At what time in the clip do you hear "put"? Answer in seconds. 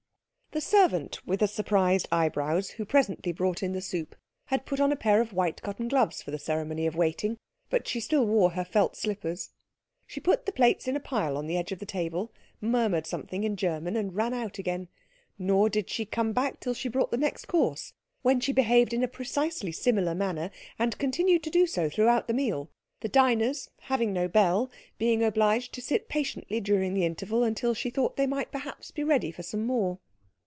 4.65-4.81, 10.19-10.45